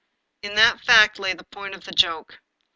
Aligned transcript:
In 0.41 0.55
that 0.55 0.79
fact 0.81 1.19
lay 1.19 1.35
the 1.35 1.43
point 1.43 1.75
of 1.75 1.83
the 1.85 1.91
joke. 1.91 2.39